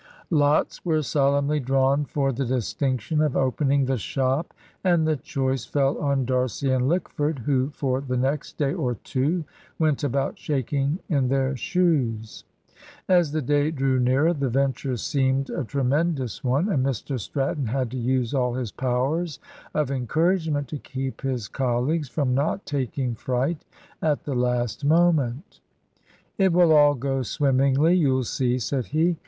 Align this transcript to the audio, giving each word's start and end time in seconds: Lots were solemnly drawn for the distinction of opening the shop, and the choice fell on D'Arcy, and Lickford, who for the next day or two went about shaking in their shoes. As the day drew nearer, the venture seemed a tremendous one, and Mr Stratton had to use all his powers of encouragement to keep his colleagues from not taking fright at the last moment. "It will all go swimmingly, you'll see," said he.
Lots 0.31 0.83
were 0.83 1.03
solemnly 1.03 1.59
drawn 1.59 2.05
for 2.05 2.31
the 2.31 2.43
distinction 2.43 3.21
of 3.21 3.37
opening 3.37 3.85
the 3.85 3.99
shop, 3.99 4.51
and 4.83 5.07
the 5.07 5.15
choice 5.15 5.63
fell 5.63 5.95
on 5.99 6.25
D'Arcy, 6.25 6.71
and 6.71 6.89
Lickford, 6.89 7.37
who 7.37 7.69
for 7.69 8.01
the 8.01 8.17
next 8.17 8.53
day 8.57 8.73
or 8.73 8.95
two 8.95 9.43
went 9.77 10.03
about 10.03 10.39
shaking 10.39 10.97
in 11.07 11.27
their 11.27 11.55
shoes. 11.55 12.45
As 13.07 13.31
the 13.31 13.43
day 13.43 13.69
drew 13.69 13.99
nearer, 13.99 14.33
the 14.33 14.49
venture 14.49 14.97
seemed 14.97 15.51
a 15.51 15.63
tremendous 15.63 16.43
one, 16.43 16.67
and 16.69 16.83
Mr 16.83 17.19
Stratton 17.19 17.67
had 17.67 17.91
to 17.91 17.97
use 17.99 18.33
all 18.33 18.55
his 18.55 18.71
powers 18.71 19.37
of 19.75 19.91
encouragement 19.91 20.67
to 20.69 20.79
keep 20.79 21.21
his 21.21 21.47
colleagues 21.47 22.09
from 22.09 22.33
not 22.33 22.65
taking 22.65 23.13
fright 23.13 23.63
at 24.01 24.23
the 24.23 24.33
last 24.33 24.83
moment. 24.83 25.59
"It 26.39 26.53
will 26.53 26.71
all 26.73 26.95
go 26.95 27.21
swimmingly, 27.21 27.93
you'll 27.93 28.23
see," 28.23 28.57
said 28.57 28.87
he. 28.87 29.17